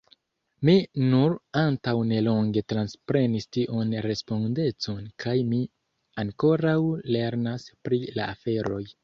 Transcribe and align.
Mi 0.67 0.73
nur 1.09 1.33
antaŭ 1.59 1.93
nelonge 2.11 2.63
transprenis 2.73 3.45
tiun 3.57 3.93
respondecon 4.07 5.05
kaj 5.25 5.37
mi 5.51 5.61
ankoraŭ 6.25 6.75
lernas 7.19 7.69
pri 7.89 8.03
la 8.19 8.29
aferoj. 8.37 8.83